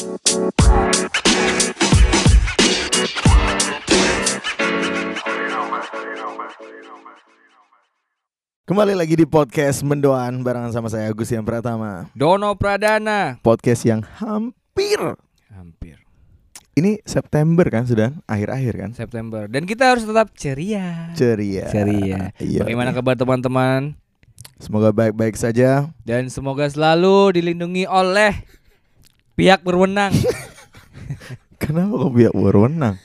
[0.00, 0.16] Kembali
[8.96, 12.08] lagi di podcast Mendoan barengan sama saya Agus yang Pratama.
[12.16, 13.36] Dono Pradana.
[13.44, 14.96] Podcast yang hampir
[15.52, 16.00] Hampir
[16.80, 18.90] ini September kan sudah akhir-akhir kan.
[18.96, 21.12] September dan kita harus tetap ceria.
[21.12, 21.68] Ceria.
[21.68, 22.32] Ceria.
[22.40, 22.64] Iya.
[22.64, 24.00] Bagaimana kabar teman-teman?
[24.56, 25.92] Semoga baik-baik saja.
[26.08, 28.32] Dan semoga selalu dilindungi oleh
[29.34, 30.12] pihak berwenang.
[31.62, 32.96] Kenapa kok biar berwenang?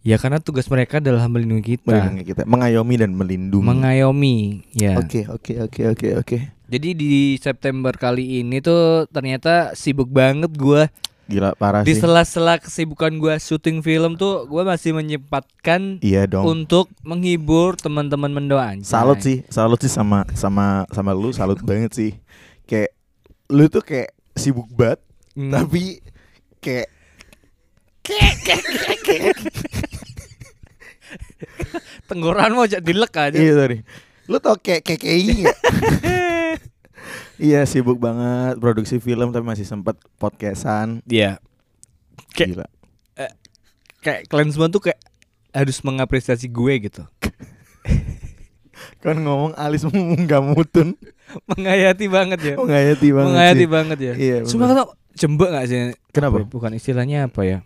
[0.00, 1.92] ya karena tugas mereka adalah melindungi kita.
[1.92, 3.66] Melindungi kita, mengayomi dan melindungi.
[3.68, 4.36] Mengayomi,
[4.72, 4.96] ya.
[4.96, 6.36] Oke, oke, oke, oke, oke.
[6.70, 10.86] Jadi di September kali ini tuh ternyata sibuk banget gua.
[11.30, 12.02] Gila parah Di sih.
[12.02, 16.42] sela-sela kesibukan gua syuting film tuh gua masih menyempatkan Iya dong.
[16.42, 18.82] untuk menghibur teman-teman mendoan.
[18.82, 22.10] Salut sih, salut sih sama sama sama lu, salut banget sih.
[22.66, 22.94] Kayak
[23.46, 24.98] lu tuh kayak sibuk banget,
[25.34, 25.50] Hmm.
[25.50, 26.02] tapi
[26.58, 26.90] kayak
[32.08, 33.38] Tenggoran mau jadi dilek aja.
[33.38, 33.78] Iya sorry.
[34.26, 35.58] Lu tau kayak KKI nggak?
[37.40, 41.00] Iya sibuk banget produksi film tapi masih sempet podcastan.
[41.06, 41.38] Iya.
[42.34, 42.66] Kayak Gila.
[44.00, 45.00] kayak kalian semua tuh kayak
[45.52, 47.02] harus mengapresiasi gue gitu.
[49.04, 49.84] Kan ngomong alis
[50.24, 50.96] nggak mutun,
[51.46, 52.54] Menghayati banget ya.
[52.56, 53.28] menghayati banget.
[53.32, 53.68] Menghayati sih.
[53.68, 54.12] banget ya.
[54.16, 54.88] Iya, Cuma bener.
[55.20, 55.78] Jembek gak sih?
[56.10, 56.40] Kenapa?
[56.40, 56.46] Apa ya?
[56.48, 57.58] Bukan istilahnya apa ya?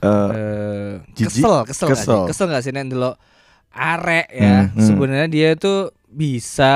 [0.00, 1.40] Eh, jijik?
[1.40, 1.88] kesel, kesel, Kesel.
[1.88, 2.28] Gak sih?
[2.30, 3.16] Kesel gak sih nek ndelok
[3.70, 4.56] arek ya.
[4.60, 4.82] Hmm, hmm.
[4.82, 6.74] Sebenarnya dia tuh bisa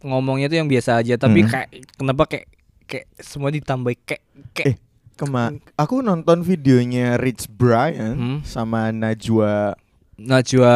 [0.00, 1.50] ngomongnya tuh yang biasa aja, tapi Hmm.
[1.50, 2.46] kayak kenapa kayak
[2.84, 4.76] kayak semua ditambah kayak kayak Eh,
[5.16, 8.38] Kema aku nonton videonya Rich Brian Hmm.
[8.42, 9.72] sama Najwa
[10.14, 10.74] Najwa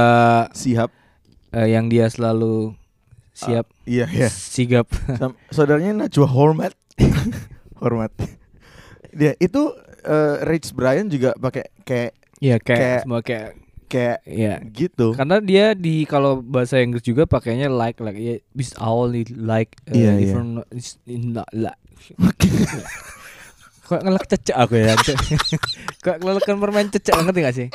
[0.51, 0.89] Sihab.
[1.51, 2.73] eh, yang dia selalu
[3.31, 4.29] siap Iya iya.
[4.29, 4.89] sigap.
[5.15, 6.73] Sam- saudaranya Najwa Hormat.
[7.81, 8.13] Hormat.
[9.11, 13.51] Dia itu eh, Rich Brian juga pakai kayak Iya kayak, Kayak- semua kayak
[13.85, 15.13] kayak ya gitu.
[15.13, 19.93] karena dia di kalau bahasa Inggris juga pakainya like like ya bis only like uh,
[19.93, 20.15] iya.
[20.15, 21.75] different is- in la- la-
[23.83, 24.95] kok ngelak cecek aku ya
[26.07, 27.69] kok ngelakkan permain cecek ngerti gak sih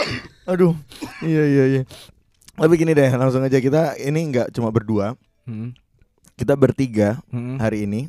[0.45, 0.71] Aduh.
[1.19, 1.81] Iya iya iya.
[2.55, 5.75] Tapi gini deh, langsung aja kita ini nggak cuma berdua, Hmm,
[6.33, 7.59] kita bertiga hmm.
[7.59, 8.07] hari ini.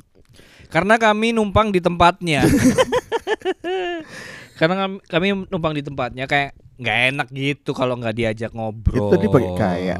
[0.66, 2.42] karena kami numpang di tempatnya
[4.58, 9.26] karena kami, numpang di tempatnya kayak nggak enak gitu kalau nggak diajak ngobrol Itu tadi
[9.26, 9.98] pakai kayak.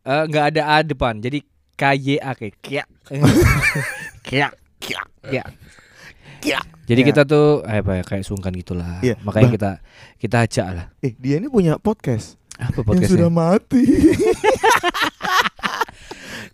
[0.00, 2.88] Eh, nggak ada a depan jadi KYA kayak kiak
[4.26, 5.48] kiak kiak kiak
[6.40, 6.64] Kiak.
[6.84, 7.06] jadi Ya.
[7.06, 9.70] kita tuh eh, apa ya kayak sungkan gitulah Iya, makanya bah- kita
[10.16, 13.84] kita ajak lah Eh, dia ini punya podcast, apa yang podcastnya sudah mati.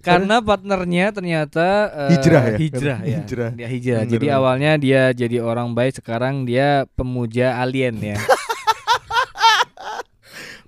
[0.07, 1.67] karena partnernya ternyata
[2.07, 2.57] eh, Hijrah ya?
[2.57, 3.51] hijrah ya Hijrah.
[3.53, 4.39] dia hijrah Bener, jadi bener.
[4.39, 8.19] awalnya dia jadi orang baik sekarang dia pemuja alien ya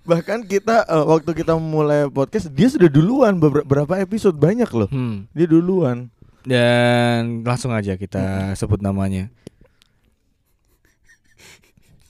[0.04, 4.88] Bahkan kita eh, waktu kita mulai podcast, dia sudah duluan beber- berapa episode banyak loh.
[4.88, 5.28] hmm.
[5.30, 6.08] Dia duluan.
[6.38, 9.28] dan langsung aja kita sebut namanya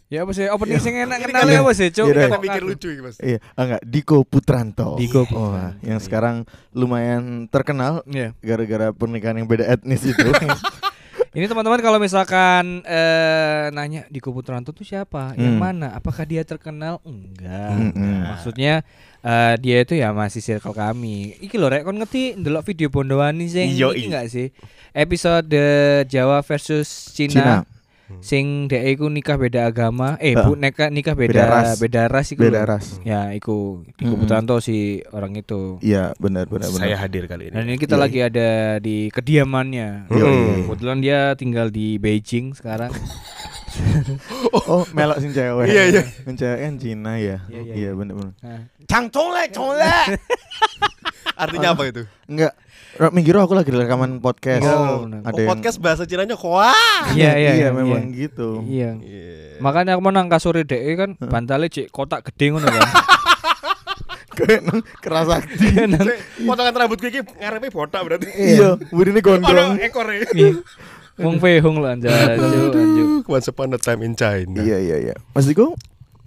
[0.09, 3.17] ya apa sih opening sing enak kenalnya apa sih cuk Kita mikir lucu ini mas
[3.21, 4.97] Iya, enggak Diko Putranto.
[4.97, 6.05] Diko Oh, Putranto, yang iya.
[6.05, 6.37] sekarang
[6.73, 8.33] lumayan terkenal Iya.
[8.41, 10.17] gara-gara pernikahan yang beda etnis itu.
[11.29, 15.37] Ini teman-teman kalau misalkan eh, nanya di Putranto tuh siapa?
[15.37, 15.61] Yang Hmm.
[15.61, 15.89] mana?
[15.93, 17.05] Apakah dia terkenal?
[17.05, 17.77] Enggak.
[17.93, 18.33] Mm-mm.
[18.33, 18.81] Maksudnya
[19.21, 21.37] eh, dia itu ya masih circle kami.
[21.39, 24.07] Iki lho rek kon ngerti ndelok video Bondowani sing Iya, iki iya.
[24.09, 24.47] enggak sih?
[24.97, 25.63] Episode
[26.09, 27.33] Jawa versus Cina.
[27.37, 27.57] Cina.
[28.19, 30.17] Sing dhek iku nikah beda agama.
[30.19, 30.33] Eh.
[30.33, 31.69] Bu nikah nikah Beda beda ras.
[31.77, 32.41] beda ras iku.
[32.41, 32.87] Beda ras.
[33.03, 34.25] Ya, iku di Mm-mm.
[34.25, 35.77] Putranto si orang itu.
[35.81, 36.81] Iya, benar benar benar.
[36.83, 38.03] Saya hadir kali Dan ini ini kita Iya.
[38.03, 38.49] lagi ada
[38.79, 40.09] di kediamannya.
[40.09, 40.55] Iya, iya.
[40.65, 42.91] Kebetulan dia tinggal di Beijing sekarang.
[44.67, 45.71] Oh, melok sing cewek.
[45.71, 46.03] Iya, iya.
[46.27, 47.39] Cewek kan Cina ya.
[47.47, 47.91] Iya, iya, Iya, iya.
[47.95, 48.35] benar benar.
[48.43, 49.87] Nah, Cang Congle Congle
[51.43, 52.03] Artinya apa itu?
[52.27, 52.53] Enggak.
[52.97, 54.65] Ra- Minggu aku lagi rekaman podcast.
[54.65, 55.21] Oh, benar.
[55.29, 56.73] ada Oh, yang podcast bahasa Cinanya koa
[57.13, 58.17] Iya, iya, iya, memang iya.
[58.27, 58.65] gitu.
[58.65, 58.91] Iya.
[58.97, 59.61] Iya.
[59.61, 62.89] Makanya aku mau nang kasur dhek kan bantalnya cek kotak gede ngono kan.
[65.03, 65.43] Kerasa.
[65.43, 65.91] Sik,
[66.47, 69.73] Potongan rambut gue ini ngarepe botak berarti Iya, burine Ono gondrong.
[69.83, 70.55] ekor e.
[71.19, 73.07] Wong fehung lah anjir, anjir, anjir.
[73.27, 75.15] Once upon a time in China Iya, iya, iya.
[75.35, 75.75] Mas Diko,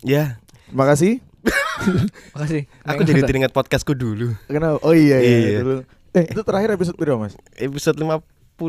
[0.03, 0.43] Ya
[0.75, 1.23] makasih.
[2.35, 2.67] Makasih.
[2.83, 4.77] Aku jadi teringat podcastku dulu Kenapa?
[4.83, 5.59] Oh iya iya, Iya.
[5.63, 5.77] dulu.
[6.13, 7.33] Eh, itu terakhir episode berapa, Mas?
[7.53, 8.19] Episode 50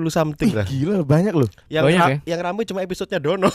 [0.09, 1.51] something Ih, lah gila banyak loh.
[1.67, 2.19] Yang Banyak ra- ya?
[2.25, 3.51] yang ramai cuma episodenya Dono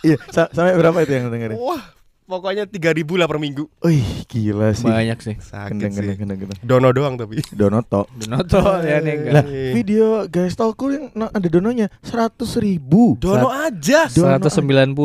[0.00, 1.56] Iya, sa- sampai berapa itu yang dengerin?
[1.56, 1.80] Wah
[2.24, 3.68] Pokoknya 3000 lah per minggu.
[3.84, 4.88] Wih, gila sih.
[4.88, 5.36] Banyak sih.
[5.36, 6.00] Sakit Gendeng, sih.
[6.00, 6.58] gendeng, gendeng, gendeng.
[6.64, 7.44] Dono doang tapi.
[7.60, 8.08] Donoto.
[8.16, 9.32] Donoto ya nih enggak.
[9.36, 13.20] Lah, video guys talku yang ada dononya seratus ribu.
[13.20, 14.08] Dono aja.
[14.08, 14.96] Dono 190.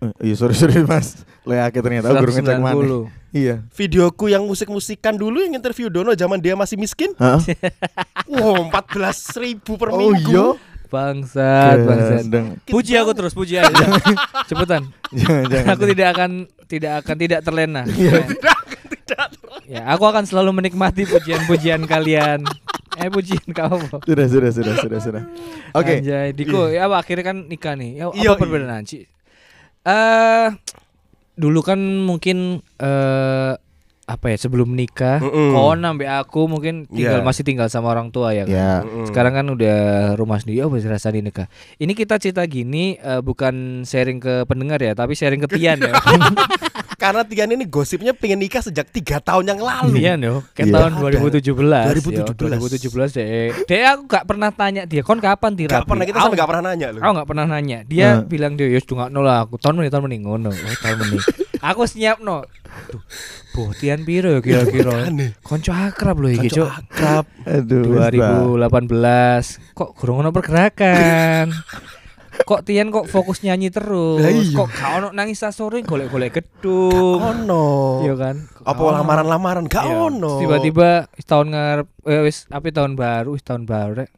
[0.00, 1.28] Eh, iya sorry sorry mas.
[1.44, 2.80] Lo ya ternyata aku guru ngecek mana.
[2.80, 3.36] 190.
[3.36, 3.54] Iya.
[3.76, 7.12] Videoku yang musik-musikan dulu yang interview Dono zaman dia masih miskin.
[7.20, 7.36] Hah?
[8.32, 10.56] Wow, 14 ribu per Oh minggu.
[10.56, 10.71] iya.
[10.92, 12.28] Bangsat, bangsat.
[12.28, 12.46] Gendeng.
[12.68, 13.72] Puji aku terus, puji aja.
[14.44, 14.92] Cepetan.
[15.08, 15.72] Jangan jangan.
[15.72, 16.30] Aku tidak akan
[16.68, 17.82] tidak akan tidak terlena.
[17.96, 18.22] Iya.
[19.68, 22.44] Ya, aku akan selalu menikmati pujian-pujian kalian.
[22.96, 24.04] Eh pujian kamu.
[24.04, 25.22] Sudah sudah sudah sudah sudah.
[25.72, 26.00] Oke.
[26.00, 28.00] Anjay, Diko, ya apa, akhirnya kan nikah nih.
[28.00, 29.04] Ya, Iya, apa perbedaan sih?
[29.84, 30.48] Eh
[31.36, 33.52] dulu kan mungkin eh
[34.04, 35.52] apa ya sebelum nikah, Mm-mm.
[35.52, 37.24] kau nambah aku mungkin tinggal Iya.
[37.24, 38.52] masih tinggal sama orang tua ya kan.
[38.52, 38.72] Ya.
[38.82, 39.06] Mm-mm.
[39.06, 39.78] Sekarang kan udah
[40.14, 41.46] rumah sendiri, oh bisa rasa di nikah.
[41.76, 45.94] Ini kita cerita gini eh, bukan sharing ke pendengar ya, tapi sharing ke Tian ya.
[46.98, 49.94] Karena Tian ini gosipnya pengen nikah sejak tiga tahun yang lalu.
[49.96, 50.70] Tian yo, ke Iya.
[50.72, 51.18] tahun Ada.
[51.18, 52.30] 2017.
[52.30, 52.58] 2017.
[52.86, 53.50] 2017 deh.
[53.66, 55.78] Dia aku gak pernah tanya dia, kon kapan tira?
[55.78, 57.00] Gak pernah kita sampai gak pernah nanya loh.
[57.02, 57.78] Aku gak pernah nanya.
[57.82, 58.26] Dia Nah.
[58.26, 60.50] bilang dia yus dunga lah aku tahun menit tahun menit ngono.
[60.50, 61.22] Oh, tahun menit.
[61.62, 62.42] aku siap no.
[62.88, 63.02] Duh,
[63.52, 65.06] Boh, tian piro ya kira-kira?
[65.06, 65.36] Aneh.
[65.40, 66.68] Konco akrab loh iki, Kanca Cuk.
[66.68, 67.24] akrab.
[67.44, 67.84] Aduh.
[67.94, 68.90] wis, Mbak.
[68.90, 71.52] 2018 kok kurang ono pergerakan
[72.42, 74.56] kok Tian kok fokus nyanyi terus Lah iya.
[74.56, 78.00] kok gak ono nangis sore golek-golek gedung Ono.
[78.00, 80.08] iya kan Apa gak lamaran-lamaran gak Iya.
[80.08, 80.40] ono.
[80.40, 84.10] tiba-tiba wis tahun ngarep eh, wis apa tahun baru wis tahun baru rek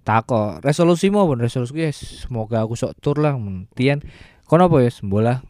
[0.00, 3.34] tako resolusimu apa resolusi ya semoga aku sok tur lah.
[3.74, 4.00] Tian
[4.46, 5.42] kono apa ya sembola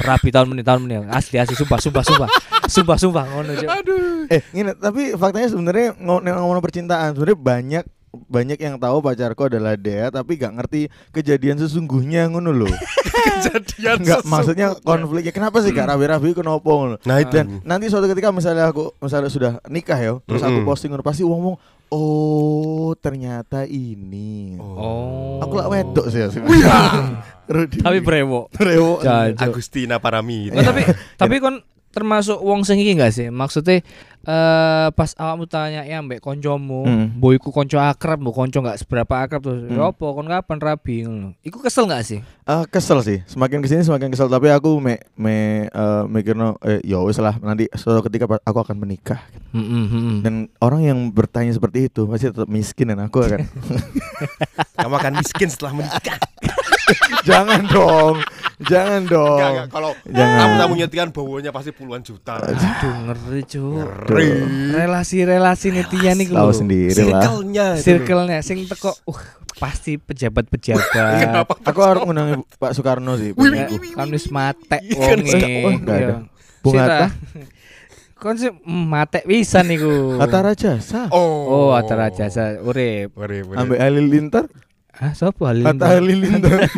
[0.00, 1.54] rapi tahun menit tahun menit asli asli.
[1.56, 2.28] Sumpah sumpah sumpah.
[2.68, 3.24] Sumpah sumpah.
[3.28, 3.68] Ngono Cuk.
[4.28, 7.84] Eh, ini tapi faktanya sebenarnya ngo- ngomong percintaan sebenarnya banyak
[8.14, 12.70] banyak yang tahu pacarku adalah Dea tapi gak ngerti kejadian sesungguhnya ngono loh.
[13.24, 16.96] Kejadian Enggak maksudnya konfliknya kenapa sih gak rabi-rabi kenapa ngono.
[17.02, 17.34] Nah itu.
[17.34, 21.26] Dan nanti suatu ketika misalnya aku misalnya sudah nikah ya, terus aku posting ngono pasti
[21.26, 21.56] wong ngomong,
[21.94, 26.26] "Oh, ternyata ini." oh Aku lah wedok sih.
[27.84, 28.98] Tapi brewo Rewo.
[29.04, 29.38] Jancuk.
[29.38, 30.50] Agustina Parami.
[30.50, 30.82] Nggak, tapi
[31.20, 31.60] tapi kon
[31.94, 33.30] termasuk wong sing iki gak sih?
[33.30, 33.86] Maksudnya
[34.24, 37.16] eh pas awakmu tanya ya mbek koncomu, Hmm.
[37.16, 39.62] mbok iku konco akrab, mbok konco gak seberapa akrab terus.
[39.62, 39.72] Hmm.
[39.72, 41.28] Ya apa kon kapan rabi ngono.
[41.40, 42.20] Iku kesel gak sih?
[42.42, 43.18] Ah, kesel sih.
[43.24, 44.26] Semakin ke sini semakin kesel.
[44.26, 45.34] Tapi aku me me
[45.66, 49.20] eh, mikirno eh ya wis lah nanti suatu ketika aku akan menikah.
[49.50, 50.16] Heeh, heeh.
[50.20, 53.44] Dan orang yang bertanya seperti itu pasti tetap miskin dan aku akan
[54.74, 56.18] Kamu akan miskin setelah menikah.
[57.28, 58.20] jangan dong,
[58.60, 59.38] jangan dong.
[59.38, 59.66] Enggak, enggak.
[59.70, 60.36] Kalau Jangan.
[60.36, 62.36] kamu tamu nyetikan bawanya pasti puluhan juta.
[62.36, 63.64] Aduh ngeri cu.
[64.14, 64.28] Ngeri.
[64.70, 67.22] Relasi-relasi netian iku Tahu sendiri lah.
[67.26, 67.66] Circle-nya.
[67.82, 69.20] Circle-nya sing teko uh
[69.54, 71.46] pasti pejabat-pejabat.
[71.70, 73.34] Aku harus ngundang Pak Soekarno sih.
[73.94, 75.42] Kan wis mate wonge.
[75.66, 76.06] oh, enggak ada.
[76.06, 76.16] Iya.
[76.64, 76.84] Bung Sita.
[76.86, 77.06] Hatta?
[78.24, 80.16] Kon sih mm, mate pisan niku.
[80.16, 81.12] Hatta Rajasa.
[81.12, 81.44] Oh.
[81.44, 83.12] Oh, Hatta Rajasa urip.
[83.12, 83.44] Boleh.
[83.52, 84.46] Ambek Halilintar.
[84.94, 85.66] Ah, sapa Halil?
[85.66, 86.70] Hatta Halilintar.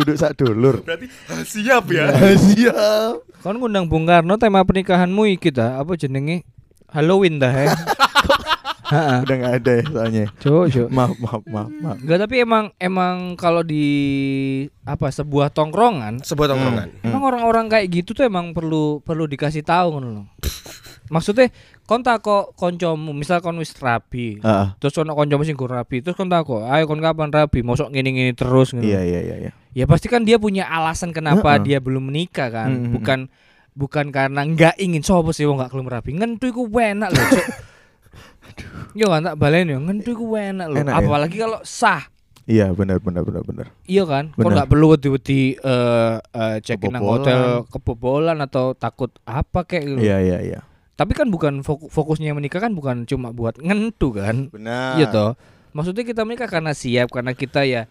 [0.00, 0.80] Kudu sak dulur.
[0.80, 2.08] Berarti ah, siap ya.
[2.48, 3.44] Siap.
[3.44, 6.48] Kon ngundang Bung Karno tema pernikahanmu iki ta, apa jenenge?
[6.88, 7.76] Halloween dah ya.
[8.90, 9.18] Heeh.
[9.22, 10.24] Udah nggak ada ya soalnya.
[10.42, 10.88] Cuk, cuk.
[10.88, 11.96] Maaf, maaf, maaf, maaf.
[12.00, 13.86] Enggak tapi emang emang kalau di
[14.82, 16.88] apa sebuah tongkrongan Sebuah tongkrongan.
[16.98, 17.06] Hmm.
[17.12, 20.26] emang orang-orang kayak gitu tuh emang perlu perlu dikasih tahu ngono loh.
[21.10, 21.50] Maksudnya
[21.90, 26.30] kon kok koncomu, misal kon wis rabi, Ah, terus ono koncomu sing rabi, terus kon
[26.30, 28.86] kok, ayo kon kapan rabi, mosok ngene-ngene terus ngono.
[28.86, 29.52] iya, iya, iya, iya.
[29.70, 31.62] Ya pasti kan dia punya alasan kenapa Heeh.
[31.62, 32.92] dia belum menikah kan, Mm-mm.
[32.98, 33.18] bukan
[33.70, 36.10] bukan karena nggak ingin sopo sih wong nggak kelem rapi.
[36.14, 37.46] Ngentu iku enak loh, Cuk.
[38.98, 40.78] Yo kan tak balen yo, ngentu iku enak loh.
[40.82, 40.98] Enak ya?
[40.98, 42.02] Apalagi kalau sah.
[42.50, 43.66] Iya, benar, benar, benar, benar.
[43.86, 44.34] Iya kan?
[44.34, 44.50] Kok Benar.
[44.58, 47.22] nggak perlu wedi-wedi eh eh, check-in nang Kebobolan.
[47.22, 47.40] hotel
[47.70, 50.00] kebobolan atau takut apa kayak gitu.
[50.02, 50.60] Iya, iya, iya.
[50.98, 54.50] Tapi kan bukan foku- fokusnya menikah kan bukan cuma buat ngentu kan.
[54.50, 54.98] Benar.
[54.98, 55.30] Iya toh.
[55.70, 57.86] Maksudnya kita menikah karena siap karena kita ya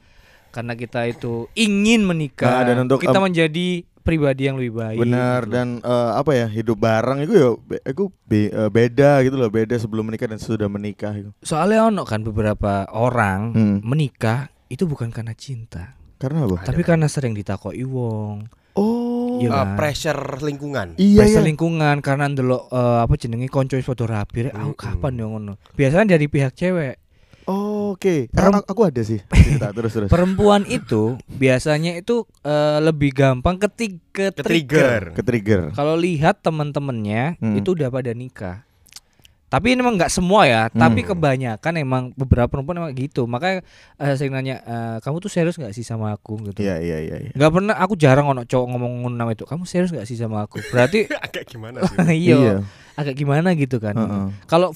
[0.50, 2.50] karena kita itu ingin menikah.
[2.52, 3.68] Nah, dan untuk, kita em, menjadi
[4.00, 4.98] pribadi yang lebih baik.
[5.00, 5.54] Benar gitu.
[5.54, 7.50] dan eh, apa ya hidup bareng itu ya
[7.86, 12.02] itu be- eh, beda gitu loh beda sebelum menikah dan sesudah menikah itu soalnya ono
[12.04, 13.78] kan beberapa orang Hmm.
[13.82, 16.62] menikah itu bukan karena cinta, karena apa?
[16.64, 18.50] tapi karena sering ditakoi wong.
[18.76, 19.68] Oh Iya kan?
[19.76, 20.88] pressure lingkungan.
[20.96, 24.74] iya Pressure iya lingkungan karena ndelok eh, apa jenenge konco wis padha rapi, rek, aku
[24.76, 25.54] kapan yo ngono.
[25.74, 26.98] Biasanya dari pihak cewek.
[27.90, 33.12] Oke Perem- Karena aku ada sih cerita terus terus Perempuan itu biasanya itu eh, lebih
[33.12, 34.38] gampang ketik ke trigger.
[34.38, 35.02] Ke-trigger.
[35.12, 37.56] ke trigger Kalau lihat teman-temannya Hmm.
[37.56, 38.62] itu udah pada nikah.
[39.50, 41.10] Tapi ini emang nggak semua ya, tapi Hmm.
[41.10, 43.26] kebanyakan emang beberapa perempuan emang gitu.
[43.26, 43.66] Makanya
[43.98, 46.62] eh, saya nanya, eh, kamu tuh serius nggak sih sama aku gitu?
[46.62, 47.16] Iya iya iya.
[47.20, 47.32] iya.
[47.34, 49.44] Nggak pernah, aku jarang ono cowok ngomong nama itu.
[49.44, 50.62] Kamu serius nggak sih sama aku?
[50.70, 51.98] Berarti Agak gimana sih?
[52.30, 52.62] iya,
[52.94, 53.98] agak gimana gitu kan?
[53.98, 54.26] Heeh.
[54.46, 54.70] Kalau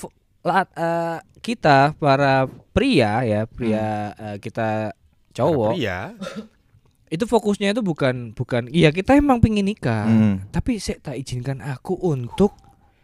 [0.46, 4.92] eh, kita para pria ya, pria eh, kita
[5.32, 6.14] cowok Iya.
[7.14, 10.50] itu fokusnya itu bukan bukan iya kita emang pingin nikah, Hmm.
[10.50, 12.58] tapi saya tak izinkan aku untuk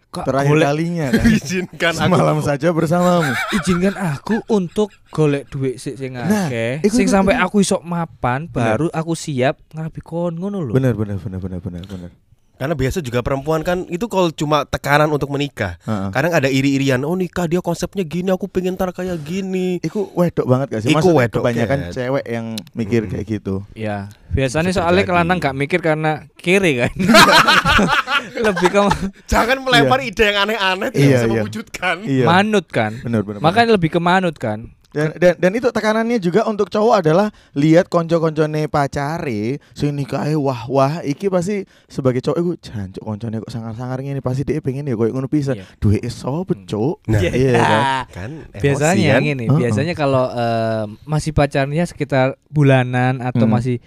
[0.10, 1.22] kok Terakhir golek kalinya kan.
[1.30, 2.02] Izinkan aku.
[2.10, 3.30] Semalam saja bersamamu.
[3.62, 8.90] izinkan aku untuk golek duit sik sing Nah, akeh, sing sampai aku isok mapan baru
[8.90, 10.74] aku siap ngerapi kon ngono lho.
[10.74, 12.10] Benar benar benar benar benar benar.
[12.60, 15.80] Karena biasa juga perempuan kan itu kalau cuma tekanan untuk menikah.
[15.88, 16.12] Heeh.
[16.12, 19.80] Kadang ada iri-irian, oh nikah dia konsepnya gini, aku pengen ntar kayak gini.
[19.80, 20.92] Iku wedok banget gak sih?
[20.92, 21.96] Iku wedok, kebanyakan Kat.
[21.96, 23.12] cewek yang mikir Hmm.
[23.16, 23.64] kayak gitu.
[23.72, 26.92] Ya, biasanya Bisa soalnya kelanang gak mikir karena kiri kan.
[28.52, 28.80] Lebih ke
[29.32, 31.34] Jangan melempar ide yang aneh-aneh tidak Iya, bisa iya.
[31.40, 31.96] mewujudkan.
[32.04, 32.26] Iya.
[32.28, 32.92] manut kan.
[33.00, 33.40] Benar benar.
[33.40, 34.68] Makanya lebih ke manut kan.
[34.90, 40.66] Dan, dan dan itu tekanannya juga untuk cowok adalah lihat konco-koncone pacare sing nikahe wah
[40.66, 44.98] wah iki pasti sebagai cowok iku jancuk koncone kok sangar-sangar ngene pasti dia pengen ya
[44.98, 45.62] koyo ngono pisan.
[45.62, 45.66] Iya.
[45.78, 47.06] Duwe sapa cuk?
[47.06, 47.82] Nah, Iya kan?
[48.10, 49.22] kan emosi biasanya kan?
[49.24, 49.60] gini, Heeh.
[49.62, 53.54] biasanya kalau eh, masih pacarnya sekitar bulanan atau Hmm.
[53.56, 53.78] masih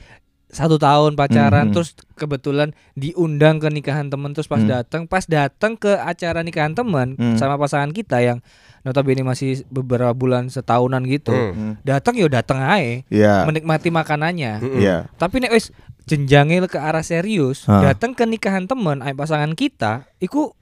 [0.53, 1.75] satu tahun pacaran Hmm.
[1.75, 4.69] terus kebetulan diundang ke nikahan temen terus pas Hmm.
[4.71, 7.35] datang pas datang ke acara nikahan temen Hmm.
[7.35, 8.45] sama pasangan kita yang
[8.83, 11.53] notabene masih beberapa bulan setahunan gitu Hmm.
[11.53, 11.75] Hmm.
[11.81, 13.49] datang yo datang ae Iya.
[13.49, 14.79] menikmati makanannya Mm-mm.
[14.79, 15.09] Iya.
[15.17, 15.73] tapi nek wis
[16.05, 17.81] jenjangnya ke arah serius Hah.
[17.89, 20.53] datang ke nikahan temen ae pasangan kita iku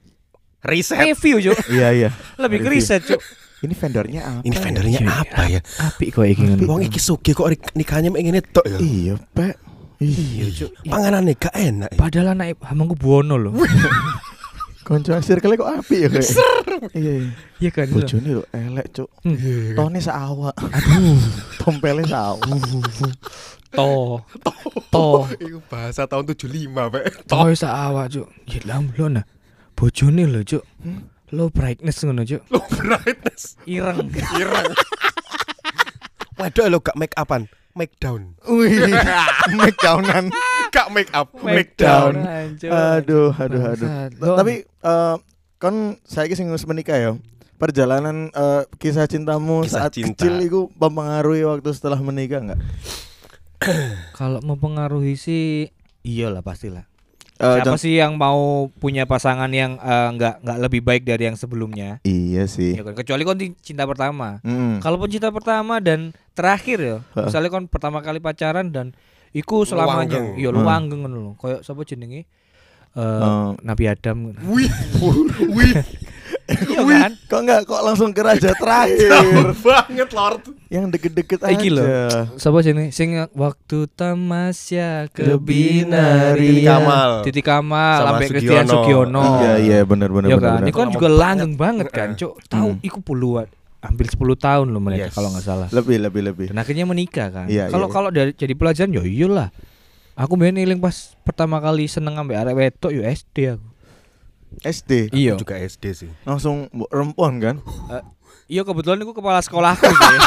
[0.61, 1.01] Riset.
[1.03, 1.57] review Cuk.
[1.73, 2.09] Iya iya.
[2.37, 3.17] lebih ke riset Cuk.
[3.61, 4.41] Ini vendornya apa?
[4.41, 4.61] Ini ya?
[4.61, 5.59] vendornya apa ya?
[5.81, 6.65] apik kok iki ngono.
[6.65, 8.77] Wong iki sugih kok nikahnya mek ngene tok ya.
[8.77, 9.53] Iya, Pak.
[10.01, 10.71] Iya, Cuk.
[10.89, 11.93] Panganane gak enak.
[11.93, 11.97] ya.
[12.01, 13.53] Padahal anak hamangku buono loh.
[14.87, 16.25] Konco circle kok apik ya kayak.
[16.97, 17.29] Iya, iya.
[17.61, 17.85] Iya kan.
[17.93, 19.09] Bojone lho elek, Cuk.
[19.21, 19.77] Hmm.
[19.77, 20.57] Tone saawak.
[20.57, 21.21] Aduh,
[21.61, 22.49] tompele saawak.
[23.71, 24.19] To.
[24.91, 25.31] To.
[25.39, 27.03] Iku bahasa tahun 75, Pak.
[27.31, 28.27] To sak awak, Cuk.
[28.49, 29.25] Ya lamblon nah.
[29.77, 30.65] Bojone lho, Cuk.
[31.31, 32.41] Low brightness ngono, Cuk.
[32.51, 33.55] Low brightness.
[33.63, 34.11] Ireng.
[34.35, 34.75] Ireng.
[36.35, 38.35] Waduh lo gak make upan, make down.
[38.43, 38.75] Wih,
[39.59, 40.27] make downan.
[40.69, 41.31] Gak make up.
[41.37, 42.19] Make down.
[42.61, 43.87] Aduh, aduh, aduh.
[44.17, 45.15] Lo- Tapi eh,
[45.57, 47.11] kan saya sing wis menikah ya.
[47.55, 50.17] Perjalanan eh, kisah cintamu Kisah saat cinta.
[50.17, 52.61] kecil itu mempengaruhi waktu setelah menikah nggak?
[54.11, 55.69] kalau mempengaruhi sih
[56.01, 56.89] iyalah pastilah.
[57.41, 58.39] Eh, Siapa dan- sih yang mau
[58.71, 61.97] punya pasangan yang eh, nggak nggak lebih baik dari yang sebelumnya?
[62.01, 62.77] Iya sih.
[62.77, 62.93] Ya kan?
[62.93, 64.37] Kecuali kon cinta pertama.
[64.41, 64.77] Mm.
[64.77, 68.93] Kalaupun cinta pertama dan terakhir ya, misalnya kon pertama kali pacaran dan
[69.31, 70.27] iku selamanya, Luwanggeng.
[70.37, 70.55] iya Heeh.
[70.55, 71.31] luwanggeng ngono lho.
[71.35, 72.29] Kayak sapa jenenge?
[72.91, 74.37] Eh, Eh, Nabi Adam.
[74.43, 74.69] Wih,
[75.49, 75.73] wih,
[76.53, 77.11] Iya kan?
[77.23, 80.41] Kok nggak kok langsung ke raja terakhir jauh banget Lord.
[80.67, 81.75] yang deket-deket Iki aja.
[81.75, 81.83] lho.
[82.35, 82.91] Sapa jenenge?
[82.91, 86.47] Sing waktu tamasya ke Ke binari.
[86.53, 87.11] Titik Kamal.
[87.21, 88.81] Titik Kamal sampai Christian Sugiono.
[88.81, 89.23] Sugiono.
[89.37, 90.51] Iya iya benar benar Ya benar.
[90.53, 92.33] kan, itu kan juga langgeng banget kan, Cuk.
[92.45, 92.79] Tahu Hmm.
[92.81, 93.47] iku puluhan,
[93.79, 95.13] hampir 10 tahun loh mereka Yes.
[95.13, 95.67] kalau nggak salah.
[95.69, 96.45] Lebih lebih lebih.
[96.49, 97.47] Dan akhirnya menikah kan.
[97.47, 97.93] Iya, Kalau iya.
[97.93, 99.49] kalau dari jadi pelajaran ya iyalah.
[100.13, 103.67] Aku main iling pas pertama kali seneng ambek arek wedok yo SD aku.
[104.59, 105.35] SD Iya.
[105.35, 106.11] Juga SD sih.
[106.21, 107.55] langsung rempon kan?
[108.45, 110.19] Iya kebetulan aku kepala sekolahku gitu ya.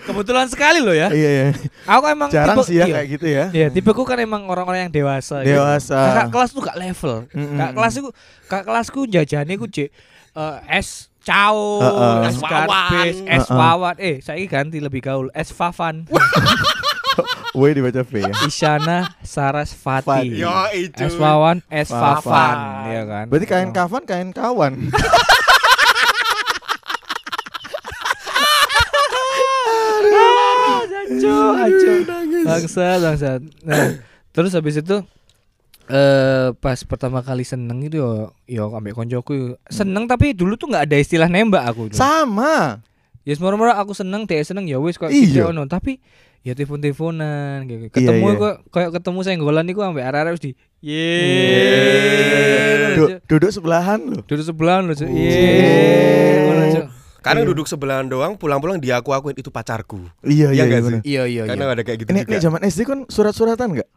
[0.00, 1.12] kebetulan sekali loh ya.
[1.12, 1.46] Iya iya.
[1.86, 2.94] Aku emang Jarang tipe- sih ya iya.
[2.96, 3.44] kayak gitu ya.
[3.52, 5.44] Ya, tipeku kan emang orang-orang yang dewasa.
[5.44, 5.54] gitu.
[5.54, 5.98] Dewasa.
[6.00, 7.14] Kakak kelas tuh gak level.
[7.30, 7.52] Mm-mm.
[7.54, 8.04] Kakak kelas tuh
[8.46, 9.92] kakak kelasku jajane ku cek
[10.32, 12.16] eh, es cao, Heeh.
[12.24, 13.28] es garbis, Wawan.
[13.28, 13.58] es Heeh.
[13.58, 13.94] wawan.
[14.00, 16.08] Eh, saya ganti lebih gaul, es fafan.
[17.50, 18.30] W dibaca V ya.
[18.46, 20.06] Isyana Sarasvati.
[20.06, 20.38] Fati.
[20.38, 21.02] Yo, itu.
[21.02, 22.22] Es wawan, es Fafan.
[22.22, 22.56] fafan,
[22.94, 23.24] ya kan.
[23.26, 24.72] Berarti kain kafan kain kawan.
[31.10, 31.92] Acu, acu.
[32.46, 33.30] Bangsa, bangsa.
[33.66, 34.00] Nah,
[34.32, 34.96] terus habis itu
[35.90, 40.86] eh pas pertama kali seneng itu yo yo ambek koncoku seneng tapi dulu tuh nggak
[40.86, 41.98] ada istilah nembak aku tuh.
[41.98, 42.78] Sama.
[43.26, 45.26] Ya semua aku seneng, dia seneng ya wis kok Iya.
[45.28, 45.68] gitu ono.
[45.68, 46.00] Tapi
[46.40, 47.84] ya telepon-teleponan gitu.
[47.84, 48.36] Iya, Ketemu iya.
[48.36, 51.04] kok kayak ketemu senggolan iku ambek arek-arek wis di Iya.
[51.20, 52.96] ye.
[52.96, 54.22] Du- duduk sebelahan loh.
[54.24, 54.82] Duduk sebelahan.
[54.88, 55.04] Iya.
[55.04, 55.38] Ye.
[56.70, 56.84] Cuk.
[57.20, 60.08] Kadang duduk sebelahan doang, pulang-pulang dia aku akuin itu pacarku.
[60.22, 61.00] Iya Iya iya, iya.
[61.04, 61.74] Iya iya Karena iya.
[61.76, 62.32] ada kayak gitu Ini, juga.
[62.32, 63.88] ini zaman SD kan surat-suratan nggak?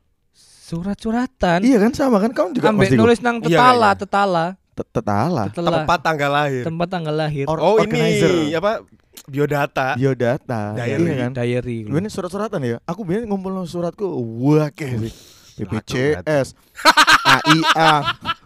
[0.64, 1.60] Surat-suratan.
[1.64, 3.92] Iya kan sama kan kamu juga Ambek pasti nulis nang Iya, tetala, iya.
[3.96, 5.44] tetala, Tet- tetala.
[5.48, 5.78] tetala.
[5.80, 6.64] tempat tanggal lahir.
[6.66, 7.46] tempat tanggal lahir.
[7.48, 8.28] Or- oh organizer.
[8.28, 8.84] ini apa
[9.26, 9.96] biodata.
[9.96, 10.74] Biodata.
[10.74, 11.04] Diary.
[11.04, 11.32] Iya kan?
[11.34, 11.78] diary.
[11.84, 12.78] Lu ini surat-suratan ya?
[12.84, 14.06] Aku biasanya ngumpul suratku
[14.40, 15.14] wah kayak sih.
[15.54, 16.58] BPJS,
[17.24, 17.92] AIA,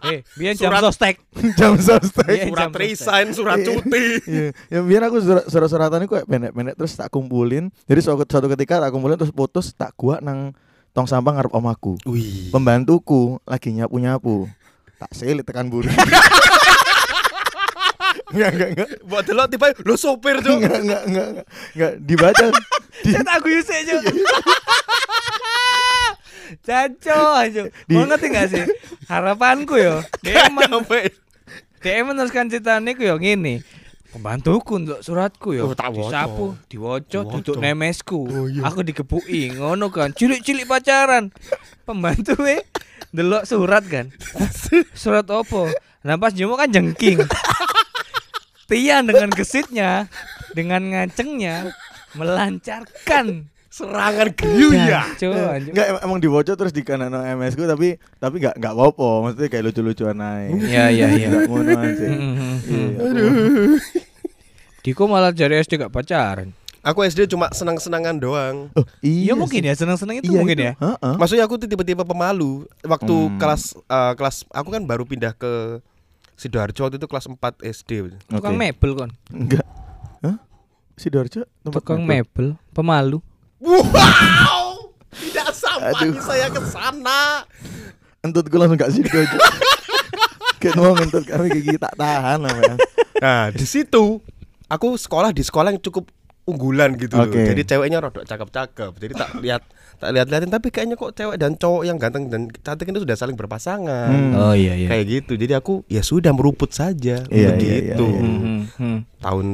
[0.04, 1.16] Eh, biar jam Surat- sostek.
[1.58, 2.52] jam sostek.
[2.52, 3.66] Surat resign, surat Iya.
[3.66, 4.04] cuti.
[4.22, 7.72] Iya, ya biar aku surat surat-suratan kayak pendek-pendek terus tak kumpulin.
[7.88, 10.52] Jadi suatu, suatu ketika tak kumpulin terus putus tak gua nang
[10.92, 11.96] tong sampah ngarep omaku.
[12.04, 12.52] Wih.
[12.52, 14.44] Pembantuku lagi nyapu-nyapu.
[15.00, 15.88] Tak selit tekan buri.
[18.28, 18.88] Enggak, enggak, enggak.
[19.04, 20.60] Buat delok tiba lo sopir, Cuk.
[20.60, 21.46] Enggak, enggak, enggak, enggak.
[21.72, 22.46] Enggak dibaca.
[22.98, 24.02] Di, Saya tak guyu sih, Cuk.
[26.64, 27.62] Caco aja.
[27.68, 28.64] Di- Mau ngerti gak sih?
[29.04, 30.00] Harapanku yo.
[30.24, 30.48] Dia
[31.78, 33.62] dia meneruskan ceritanya ku yo ngene.
[34.08, 37.38] Pembantuku untuk suratku yo Oh, tak disapu, diwoco, Woco.
[37.38, 38.18] duduk nemesku.
[38.24, 38.64] Oh, iya.
[38.64, 40.10] Aku dikepuki ngono kan.
[40.10, 41.28] Cilik-cilik pacaran.
[41.84, 42.64] Pembantu e
[43.12, 44.08] delok surat kan.
[44.98, 45.68] Surat opo?
[46.02, 47.20] Nah pas jemu kan jengking.
[48.68, 50.12] Tian dengan gesitnya,
[50.52, 51.72] dengan ngacengnya
[52.12, 55.08] melancarkan serangan geyu ya.
[55.14, 55.72] Jancuk, anjing.
[55.72, 59.08] enggak emang, emang dibaca terus di kanan MS ku tapi tapi enggak enggak apa-apa.
[59.24, 60.52] Maksudnya kayak lucu-lucuan aja.
[60.68, 61.26] Iya iya iya.
[61.28, 62.06] Enggak ngono aja.
[62.12, 62.52] Mhm.
[62.62, 62.98] Iya.
[64.80, 66.52] Diko malah dari SD gak pacaran.
[66.80, 68.70] Aku SD cuma senang-senangan doang.
[68.72, 70.64] Oh, Iya iya mungkin ya senang-senang itu Iya, mungkin itu.
[70.64, 70.72] ya.
[70.78, 71.14] Heeh.
[71.18, 72.64] Maksudnya aku tuh tipe-tipe pemalu.
[72.80, 73.36] Waktu Hmm.
[73.36, 75.82] kelas eh, kelas aku kan baru pindah ke
[76.38, 77.90] Sidoarjo waktu itu kelas 4 SD.
[78.30, 79.10] Tukang mebel kon.
[79.34, 79.66] Enggak.
[80.22, 80.38] Hah?
[80.94, 82.54] Sidoarjo tempat Tukang mebel?
[82.54, 83.18] mebel, pemalu.
[83.58, 84.94] Wow!
[85.10, 86.22] Tidak sampai Aduh.
[86.22, 87.42] saya ke sana.
[88.22, 89.34] Entut gue langsung gak sido aja.
[90.62, 92.74] Kayak mau ngentut kami gigi tak tahan lah ya.
[93.18, 94.22] Nah, di situ
[94.66, 96.06] aku sekolah di sekolah yang cukup
[96.48, 97.28] unggulan gitu loh.
[97.28, 97.44] Oke.
[97.44, 98.92] Jadi ceweknya rodok cakep-cakep.
[98.96, 99.62] Jadi tak lihat
[99.98, 103.36] tak lihat-lihatin tapi kayaknya kok cewek dan cowok yang ganteng dan cantik itu sudah saling
[103.36, 104.08] berpasangan.
[104.08, 104.32] Hmm.
[104.32, 104.88] Oh iya iya.
[104.88, 105.32] Kayak gitu.
[105.36, 108.06] Jadi aku ya sudah meruput saja Iya, begitu.
[108.06, 108.22] iya, iya, iya.
[108.24, 108.98] Hmm, hmm.
[109.20, 109.46] Tahun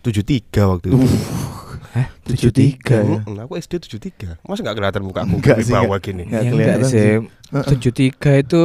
[0.00, 0.98] 73 waktu itu.
[1.88, 2.06] Hah?
[2.22, 3.20] Tujuh tiga ya.
[3.42, 4.40] Aku SD 73.
[4.44, 6.24] Masa enggak kelihatan muka aku Enggak di sih, bawah gini?
[6.24, 7.08] Nggak Ya kelihatan sih.
[7.48, 8.60] Tujuh tiga itu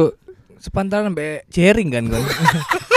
[0.60, 2.20] sepantaran sampai jaring kan kon.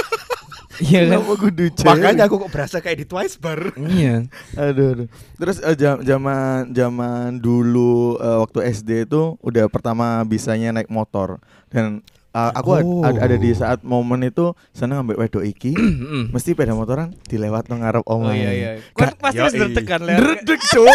[0.79, 1.09] Iya kan?
[1.17, 1.87] Kenapa kudu cewek?
[1.89, 3.59] Makanya aku kok berasa kayak di Twice bar.
[3.73, 4.29] Iya.
[4.59, 5.07] Aduh, aduh.
[5.35, 11.41] Terus eh, jam- zaman zaman dulu eh, waktu SD itu udah pertama bisanya naik motor
[11.67, 13.01] dan eh, aku ad- Oh.
[13.01, 15.73] ad- ada di saat momen itu seneng ambil wedok iki
[16.33, 18.33] mesti pada motoran dilewat nang ngarep Oh omah.
[18.33, 18.69] iya iya.
[18.91, 19.53] Kon pasti wis.
[19.57, 20.85] Dredeg, Cuk.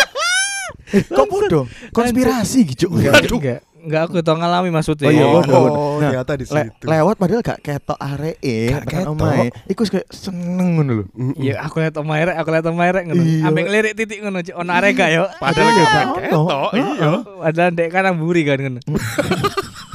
[0.92, 1.64] Eh, kok bodoh?
[1.90, 2.86] Konspirasi gitu.
[2.88, 3.60] Enggak, enggak.
[3.82, 5.06] Enggak aku tau ngalami maksudnya.
[5.06, 6.84] Oh iya, Oh, oh, Nah, ternyata di Le- situ.
[6.84, 9.12] lewat padahal gak ketok areke Gak tekan ketok.
[9.12, 9.46] omahe.
[9.66, 11.04] Iku kayak seneng ngono lho.
[11.36, 13.20] Iya, aku lihat Om Mairek, aku lihat Om Mairek ngono.
[13.20, 13.44] Iya.
[13.44, 14.38] Ambek ngelirik titik ngono.
[14.38, 15.24] Ono arek gak yo.
[15.36, 17.10] Padahal Iya, gak ketok, iya.
[17.42, 18.80] Padahal dek kan buri kan ngono.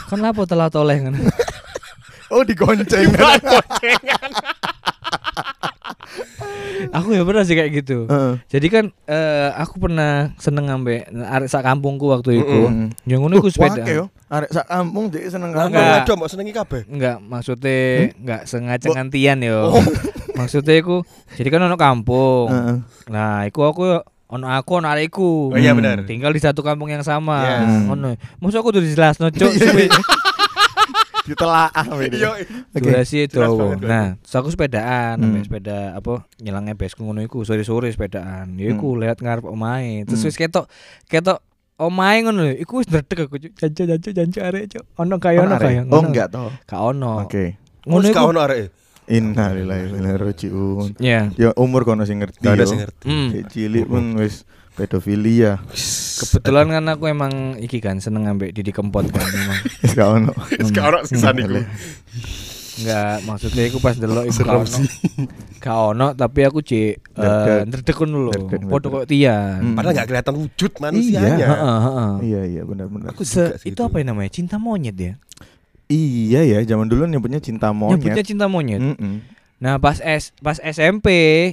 [0.06, 1.20] Kan lapo telah toleh ngono.
[2.30, 3.08] Oh digonceng.
[6.90, 8.06] Aku ya pernah sih kayak gitu.
[8.06, 8.34] Heeh.
[8.48, 12.60] Jadi kan eh, aku pernah seneng ambek arek sak kampungku waktu itu.
[12.64, 12.94] Mm-mm.
[13.04, 13.84] Yang ngono iku sepeda.
[13.84, 14.06] Yo.
[14.28, 15.68] Arek sak kampung jadi seneng Enggak.
[15.68, 15.84] kampung.
[15.84, 16.82] Enggak, mau senengi kabeh.
[16.86, 17.78] Enggak, maksudnya
[18.14, 19.62] enggak sengaja ngantian yo.
[20.38, 21.02] Maksudnya iku
[21.34, 22.46] jadi kan ono kampung.
[22.54, 22.78] Heeh.
[23.10, 25.50] Nah, iku aku ono aku ono arekku.
[25.50, 25.82] Oh, iya Hmm.
[25.82, 26.06] benar.
[26.06, 27.42] Tinggal di satu kampung yang sama.
[27.42, 27.90] Yes.
[27.90, 28.14] Ngono.
[28.38, 29.50] Masa aku udah dijelasno, Cuk.
[31.28, 31.72] Ditelaah.
[32.00, 32.30] Iya.
[32.72, 32.80] Oke.
[32.82, 33.36] Durasi itu.
[33.36, 35.44] jelas banget, Nah, terus aku sepedaan, Hmm.
[35.44, 38.56] sepeda apa nyelangnya besku ngono iku sore-sore sepedaan.
[38.56, 39.02] Ya iku Hmm.
[39.04, 40.08] lihat ngarep omahe.
[40.08, 40.30] Terus Hmm.
[40.32, 40.66] wis ketok
[41.06, 41.44] ketok
[41.76, 42.54] omahe ngono lho.
[42.56, 43.36] Iku wis ndredeg aku.
[43.38, 43.54] Cuk.
[43.54, 44.84] Jancu jancu jancu arek, Cuk.
[44.98, 45.82] Ono kaya ono kaya.
[45.86, 46.50] Oh enggak toh.
[46.64, 47.28] Ka ono.
[47.28, 47.60] Oke.
[47.84, 48.24] Ngono iku.
[48.26, 48.72] ono arek.
[49.08, 50.90] Innalillahi wa inna ilaihi rajiun.
[51.00, 51.32] Ya.
[51.40, 52.44] Ya umur kono sing ngerti.
[52.44, 53.04] Ada sing ngerti.
[53.08, 53.30] Hmm.
[53.32, 54.44] Kayak cilik pun wis
[54.78, 55.58] pedofilia.
[56.18, 59.60] Kebetulan kan aku emang iki kan seneng ambek Didi Kempot kan memang.
[59.82, 60.32] Wis gak ono.
[60.54, 61.58] Wis gak ono sisan iku.
[62.78, 64.78] Enggak, maksudnya aku pas delok iku gak ono.
[65.58, 67.66] Gak ono, tapi aku cek eh
[67.98, 68.34] ngono lho.
[68.38, 68.94] Padha ndredeg.
[68.94, 69.58] kok Tian.
[69.66, 69.74] Hmm.
[69.74, 71.48] Padahal gak kelihatan wujud manusianya.
[71.50, 72.12] Heeh, heeh.
[72.22, 73.18] Iya iya benar-benar.
[73.18, 73.26] Aku
[73.66, 74.30] itu apa yang namanya?
[74.30, 75.14] Cinta monyet ya?
[75.90, 78.28] Iya ya, zaman dulu nyebutnya cinta Nyebutnya monyet.
[78.28, 78.82] cinta monyet.
[79.58, 81.08] Nah, pas S pas SMP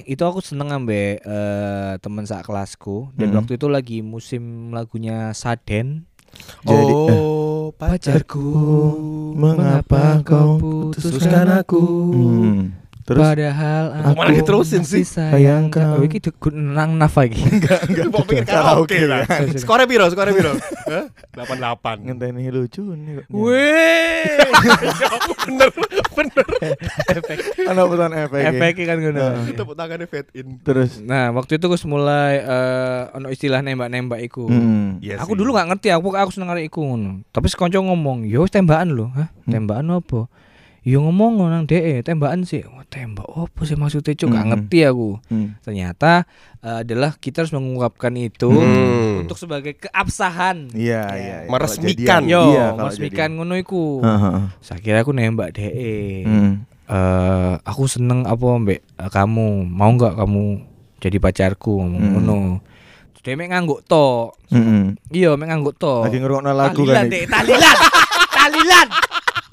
[0.05, 3.37] itu aku seneng ambek eh temen sak kelasku dan Hmm.
[3.41, 6.05] waktu itu lagi musim lagunya Saden.
[6.61, 8.45] Jadi, eh, oh, pacarku.
[9.33, 11.81] mengapa kau putuskan aku?
[12.13, 12.61] Hmm.
[13.05, 15.05] Terus Padahal Aku aku malah diterusin sih.
[15.05, 16.01] masih sayang kau.
[16.01, 17.37] Oh, iki dukun nang naf lagi.
[17.53, 19.21] enggak enggak Mau pikir Karaoke lah.
[19.61, 20.09] Skornya piro?
[20.09, 20.57] Skornya piro?
[20.89, 21.05] Hah?
[21.37, 22.01] 88.
[22.01, 23.25] ngenteni lucu nih kok.
[23.29, 24.25] Weh.
[25.45, 26.73] bener, bener.
[27.13, 27.37] Efek
[27.69, 28.41] Ana pesan efek.
[28.41, 29.25] efeknya kan ngono.
[29.53, 30.47] Tepuk tangannya fade in.
[30.65, 34.49] Terus Nah, waktu itu aku mulai eh ono istilah nembak-nembak iku.
[34.49, 34.97] Hmm.
[34.97, 35.45] Iya aku sih.
[35.45, 37.21] dulu nggak ngerti aku aku seneng arek iku ngono.
[37.29, 39.29] Tapi sekonco ngomong, "Yo wis tembakan lho." Hah?
[39.45, 39.51] Hmm.
[39.53, 40.25] Tembakan apa?
[40.85, 42.61] Yo ngomong nang DE tembakan sih.
[42.63, 44.29] Wah, tembak apa sih maksudnya cuk?
[44.29, 44.49] Gak Mm-mm.
[44.53, 45.09] ngerti aku.
[45.25, 45.57] Hmm.
[45.59, 49.25] Ternyata eh, adalah kita harus mengungkapkan itu Hmm.
[49.25, 50.69] untuk sebagai keabsahan.
[50.71, 51.03] Iya, Ya.
[51.11, 51.37] iya.
[51.41, 51.49] iya.
[51.49, 52.21] Meresmikan.
[52.21, 52.23] Kalau jadian.
[52.29, 53.97] Yo, Iya, meresmikan ngono iku.
[53.99, 54.37] Heeh.
[54.61, 56.21] Saya kira aku nembak DE.
[56.23, 56.53] Hmm.
[56.85, 60.61] eh aku seneng apa mbak eh, kamu mau nggak kamu
[60.99, 62.13] jadi pacarku ngomong Hmm.
[62.15, 62.35] ngono
[63.17, 64.93] dia mek ngangguk to Mm-mm.
[65.09, 67.25] iya mek ngangguk to Lagi ngerungokno lagu talilan kan.
[67.33, 67.77] talilan
[68.37, 68.87] talilan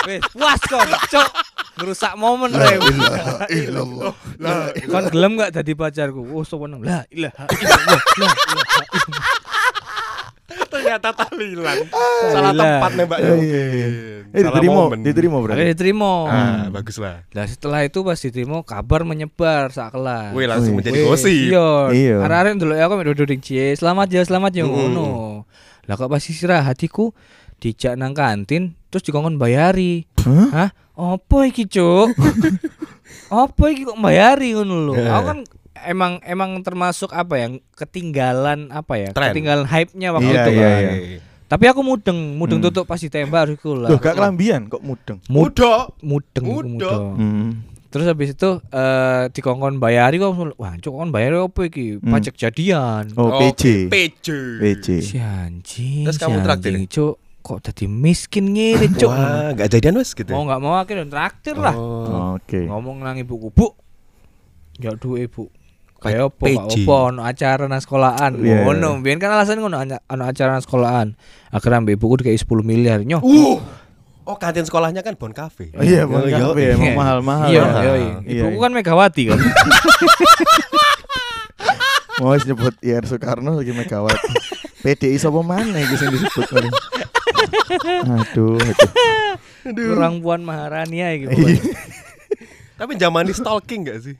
[0.07, 1.29] wes puas kon cok
[1.73, 4.12] ngerusak momen La re ilaha illallah.
[4.43, 4.53] La
[4.91, 8.85] kon gelem nggak jadi pacarku oh so seneng la ilaha illallah la ilaha
[10.73, 11.85] Ternyata tahlilan.
[12.33, 13.33] Salah tempat nembaknya.
[13.37, 14.12] Iya, iya, iya.
[14.33, 15.69] Eh diterima, diterima Oke berarti.
[15.69, 17.25] diterima Ah, bagus lah.
[17.37, 21.53] Nah setelah itu pas diterima kabar menyebar sak kelas Wih, langsung menjadi gosip.
[21.53, 22.25] Iya.
[22.25, 25.45] Arek-arek ndelok aku duduk cie, selamat ya, selamat ya ngono.
[25.85, 27.12] Lah kok pas istirahat hatiku
[27.62, 30.11] dijak nang kantin terus dikongkon bayari.
[30.20, 30.48] Hah?
[30.51, 30.70] Hah?
[30.92, 32.12] Apa iki, Cuk?
[33.33, 34.94] Apa iki kok bayari ngono lho.
[34.94, 35.07] Eh.
[35.07, 35.38] Aku kan
[35.85, 37.46] emang emang termasuk apa ya?
[37.72, 39.09] Ketinggalan apa ya?
[39.11, 39.33] Tren.
[39.33, 40.83] Ketinggalan hype-nya waktu Iya, itu iya, kan.
[40.83, 41.18] iya.
[41.46, 42.66] Tapi aku mudeng, mudeng Hmm.
[42.66, 43.88] tutup pas ditembak harus iku lah.
[43.88, 45.20] Loh, gak kelambian kok mudeng.
[45.29, 45.75] Mud- Muda.
[46.01, 47.05] mudeng, mudeng.
[47.14, 47.48] Hmm.
[47.88, 52.01] Terus habis itu eh dikongkon bayari kok langsung, wah cuk kon bayari apa iki?
[52.01, 52.09] Hmm.
[52.09, 53.05] Pajak jadian.
[53.12, 53.92] Oh, PJ.
[53.92, 54.29] PJ.
[54.61, 54.87] PJ.
[55.05, 56.09] Si anjing.
[56.09, 56.72] Terus si kamu traktir?
[56.88, 57.20] Cuk.
[57.43, 59.11] Kok tadi miskin ngene, Cuk.
[59.11, 60.31] Wah, enggak jadian wes gitu.
[60.31, 61.75] Mau nggak mau akhirnya traktir lah.
[61.75, 62.39] Oh.
[62.39, 62.71] Oke.
[62.71, 63.75] Ngomong nang ibuku, Bu.
[64.79, 65.51] Ya duwe, Bu.
[65.99, 66.45] Kayak apa.
[66.71, 68.39] Apa ono acara nang sekolahan.
[68.39, 68.63] Iya.
[68.67, 71.19] Ngono, biyen kan alasan ngono ono acara nang sekolahan.
[71.51, 72.99] Akhirnya mbak ibuku dikasih 10 miliar.
[73.03, 73.23] Nyoh.
[73.23, 73.59] Uh.
[74.23, 75.75] Oh, kantin sekolahnya kan Bon Cafe.
[75.75, 76.95] Oh, iya, Bon Oh, Cafe, emang Iya.
[76.95, 77.49] mahal-mahal.
[77.51, 77.67] Iya, ya.
[77.75, 77.95] iya.
[78.23, 78.63] Iya, Ibuku iya.
[78.63, 79.39] kan Megawati kan.
[82.23, 84.31] Mau nyebut IR Soekarno lagi Megawati.
[84.83, 86.71] PDI sapa mana iki sing disebut kali.
[88.23, 88.59] Aduh,
[89.67, 89.87] aduh.
[89.95, 91.33] Kurang Puan Maharani ya gitu.
[91.33, 91.61] Iya.
[92.77, 94.17] Tapi zaman ini stalking gak sih?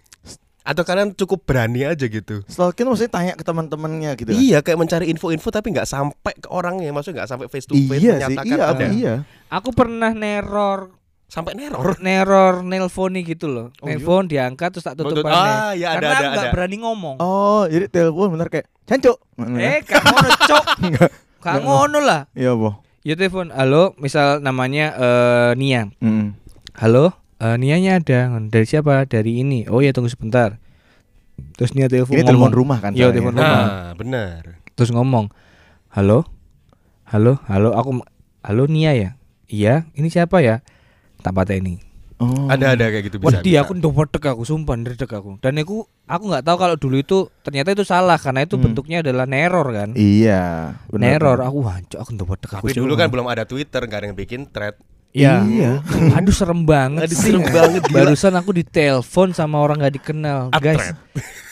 [0.63, 2.47] Atau kalian cukup berani aja gitu?
[2.47, 4.31] Stalking maksudnya tanya ke teman-temannya gitu.
[4.31, 4.39] kan?
[4.39, 7.99] Iya, kayak mencari info-info tapi nggak sampai ke orangnya, maksudnya nggak sampai face to face
[7.99, 8.87] Iya sih, menyatakan iya, ada.
[8.95, 9.15] iya.
[9.51, 10.95] Aku pernah neror
[11.27, 11.97] Sampai neror.
[11.99, 13.73] neror nelponi gitu loh.
[13.81, 13.97] Oh, iya?
[13.97, 15.25] Nelpon diangkat terus tak tutup.
[15.25, 17.17] Ah, iya, ada, Karena ada, nggak berani ngomong.
[17.25, 19.17] Oh, jadi telepon bener kayak cancuk.
[19.41, 20.65] Eh, ngono, Cok.
[21.43, 21.63] Gak Enggak.
[21.65, 22.21] ngono lah.
[22.37, 22.82] Iya, boh.
[23.03, 25.91] Ya telepon, halo, misal namanya eh, Nia.
[25.99, 26.39] Hmm.
[26.79, 27.11] Halo,
[27.43, 28.31] eh, Nianya ada.
[28.47, 29.11] Dari siapa?
[29.11, 29.67] Dari ini.
[29.67, 30.63] Oh ya tunggu sebentar.
[31.59, 32.95] Terus Nia telepon Ini telepon rumah kan?
[32.95, 33.15] Iya, soalnya.
[33.19, 33.59] telepon rumah.
[33.67, 34.41] Nah, benar.
[34.79, 35.35] Terus ngomong,
[35.91, 36.31] halo,
[37.11, 38.07] halo, halo, aku,
[38.47, 39.19] halo Nia ya.
[39.51, 40.63] Iya, ini siapa ya?
[41.27, 41.83] Tak patah ini.
[42.23, 42.47] Oh.
[42.47, 43.43] Ada ada kayak gitu bisa.
[43.43, 45.43] Wedi aku ndopedek aku sumpah ndredeg aku.
[45.43, 48.71] Dan aku aku nggak tahu kalau dulu itu ternyata itu salah karena itu Hmm.
[48.71, 49.91] bentuknya adalah neror kan.
[49.99, 51.19] Iya, bener.
[51.19, 52.67] Neror aku hancur aku ndopedeg aku.
[52.71, 54.79] Tapi dulu kan belum ada Twitter, nggak ada yang bikin thread.
[55.13, 55.45] Ya.
[55.45, 55.73] Iya.
[56.13, 57.31] Aduh serem banget Aduh, sih.
[57.31, 57.97] serem banget, gila.
[58.03, 60.49] Barusan aku ditelepon sama orang nggak dikenal.
[60.51, 60.77] Atret.
[60.77, 60.87] Guys,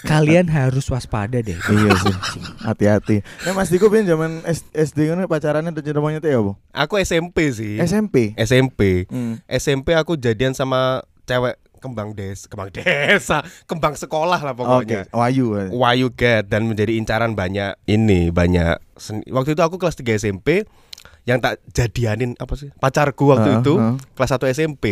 [0.03, 1.55] kalian harus waspada deh.
[1.55, 2.14] iya sih.
[2.59, 3.20] Hati-hati.
[3.44, 4.40] Nah, Mas Diko ben zaman
[4.73, 6.57] SD kan pacarannya tuh cinta monyet ya, Bu?
[6.70, 7.77] Aku SMP sih.
[7.79, 8.33] SMP.
[8.35, 9.05] SMP.
[9.07, 9.38] Hmm.
[9.46, 15.01] SMP aku jadian sama cewek kembang des, kembang desa, kembang sekolah lah Oke, pokoknya.
[15.11, 15.73] Wayu.
[15.73, 20.20] Why you get dan menjadi incaran banyak ini banyak seni- waktu itu aku kelas 3
[20.20, 20.68] SMP
[21.31, 23.95] yang tak jadianin apa sih pacarku waktu Heeh, itu heeh.
[24.12, 24.85] kelas 1 SMP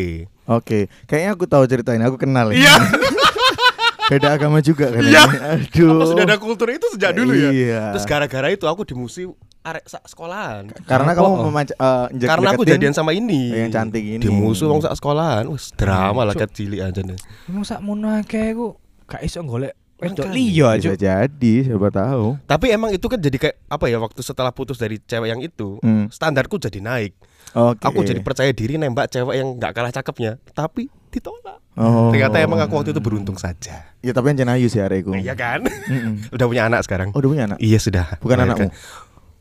[0.46, 2.00] Oke, kayaknya aku tahu cerita ini.
[2.02, 2.64] Aku kenal ini.
[2.64, 2.72] Iya.
[4.08, 5.02] Beda agama juga kan.
[5.02, 5.22] Iya.
[5.22, 5.36] ini.
[5.68, 5.92] Aduh.
[5.92, 7.82] apa sudah ada kultur itu sejak dulu ya Iya.
[7.92, 9.28] terus gara-gara itu aku dimusi
[9.60, 11.44] arek sekolahan Karena kamu Oh.
[11.44, 11.74] memanca
[12.08, 14.16] injek- karena aku jadian sama ini yang cantik ini.
[14.18, 18.80] dimusuh wong sak sekolahan wes drama lah kecil aja nih Emang sak mono akeh aku
[19.04, 20.32] gak iso golek wedok Makanya.
[20.32, 20.94] liya Bisa aja.
[20.96, 22.26] jadi, siapa tahu.
[22.44, 25.78] tapi emang itu kan jadi kayak apa ya waktu setelah putus dari cewek yang itu
[25.78, 26.06] Hmm.
[26.08, 27.18] standarku jadi naik
[27.50, 27.82] Oke.
[27.82, 32.10] aku jadi percaya diri nembak cewek yang nggak kalah cakepnya tapi ditolak Oh.
[32.10, 35.10] ternyata emang aku waktu itu beruntung saja Ya tapi yang jenayu sih areku.
[35.12, 35.66] Iya kan?
[36.34, 37.10] Udah punya anak sekarang.
[37.10, 37.58] Oh, udah punya anak.
[37.58, 38.06] Iya sudah.
[38.18, 38.70] Bukan anakmu.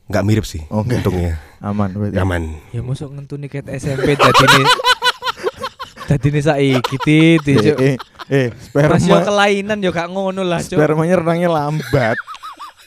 [0.08, 0.66] Nggak mirip sih.
[0.68, 1.06] Oh, enggak.
[1.06, 2.18] Untungnya Aman berarti.
[2.18, 2.58] aman.
[2.72, 4.18] Ya mosok ngentuni ket SMP
[6.08, 7.96] dadine dadine saiki tit Eh, eh,
[8.32, 10.80] eh, Mas yo sperma, kelainan yo gak ngono lah, Cuk.
[10.80, 12.18] spermanya renangnya lambat.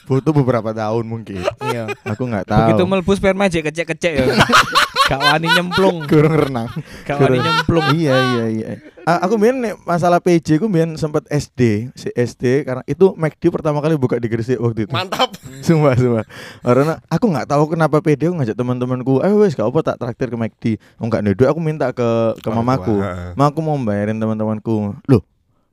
[0.09, 1.39] Butuh beberapa tahun mungkin.
[1.71, 1.87] Iya.
[2.03, 2.59] Aku nggak tahu.
[2.67, 4.25] Begitu mlebu sperma jek kecek-kecek ya.
[5.11, 6.67] Gak wani nyemplung, kurang renang.
[7.03, 7.83] gak wani nyemplung.
[7.99, 8.67] iya iya iya.
[9.01, 13.81] A- aku nih masalah PJ aku biar sempat SD, si SD karena itu McD pertama
[13.81, 14.93] kali buka di Gresik waktu itu.
[14.93, 15.33] Mantap.
[15.65, 16.25] Sumpah, sumpah.
[16.61, 20.27] Karena aku nggak tahu kenapa PD aku ngajak teman-temanku, "Eh wes, gak apa tak traktir
[20.29, 20.65] ke McD."
[21.01, 23.01] Oh enggak nih, aku minta ke ke Orang mamaku.
[23.49, 24.93] aku mau bayarin teman-temanku.
[25.09, 25.23] Loh,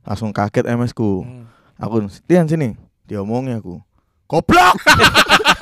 [0.05, 1.21] langsung kaget MS ku.
[1.21, 1.45] Hmm.
[1.77, 2.73] Aku, "Tian sini."
[3.09, 3.81] Diomongnya aku.
[4.29, 4.77] Goblok.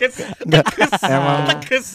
[0.00, 0.64] Enggak,
[1.04, 1.38] emang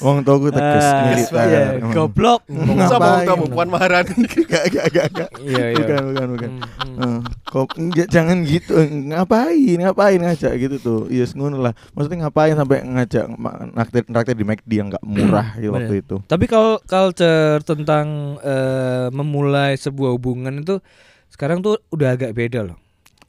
[0.05, 0.85] wong tuaku tegas
[1.33, 1.93] iya, emang.
[1.93, 2.45] goblok.
[2.45, 3.25] Sama ngapain?
[3.25, 4.13] kamu Puan Maharani.
[4.45, 5.29] Enggak, enggak, enggak, enggak.
[5.41, 5.77] Iya, iya.
[5.81, 6.49] Bukan, bukan, bukan.
[6.55, 6.95] Hmm, hmm.
[6.95, 7.67] Eh, kok
[8.11, 8.73] jangan gitu
[9.15, 13.25] ngapain ngapain ngajak gitu tuh yes ngono lah maksudnya ngapain sampai ngajak
[13.71, 16.03] naktir naktir di McD yang nggak murah gitu waktu Bener.
[16.03, 20.83] itu Tapi kalau culture tentang eh, memulai sebuah hubungan itu
[21.31, 22.77] sekarang tuh udah agak beda loh.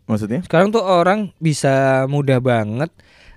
[0.06, 2.90] maksudnya Sekarang tuh orang bisa mudah banget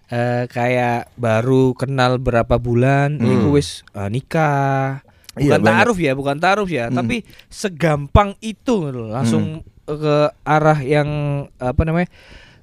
[0.09, 3.29] eh, kayak baru kenal berapa bulan, Hmm.
[3.31, 5.05] iku wis eh, nikah.
[5.33, 5.71] Iya, Bukan banyak.
[5.77, 6.97] taruh ya, bukan taruh ya, Hmm.
[6.97, 7.15] tapi
[7.47, 11.09] segampang itu gitu langsung ke arah yang
[11.55, 12.09] apa namanya?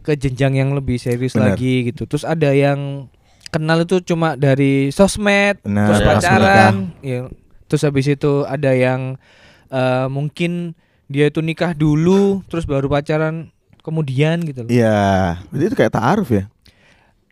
[0.00, 1.58] ke jenjang yang lebih serius Benar.
[1.58, 2.06] lagi gitu.
[2.06, 3.10] Terus ada yang
[3.48, 7.26] kenal itu cuma dari sosmed, Benar, terus pacaran, ya.
[7.66, 9.18] Terus habis itu ada yang
[9.66, 13.50] eh, mungkin dia itu nikah dulu, terus baru pacaran
[13.82, 14.70] kemudian gitu loh.
[14.70, 16.46] iya berarti itu kayak taaruf ya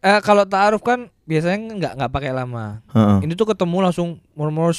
[0.05, 2.85] Eh kalau taaruf kan biasanya nggak nggak pakai lama.
[2.91, 3.25] Heeh.
[3.25, 4.77] Ini tuh ketemu langsung murmur